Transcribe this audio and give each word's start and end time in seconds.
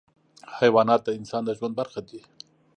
حیوانات 0.59 1.01
د 1.03 1.09
انسان 1.19 1.41
د 1.45 1.49
ژوند 1.57 1.73
برخه 1.79 2.01
دي. 2.09 2.21